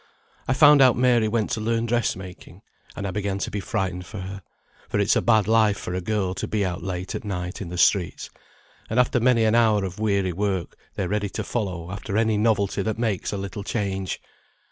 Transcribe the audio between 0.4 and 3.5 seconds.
I found out Mary went to learn dress making, and I began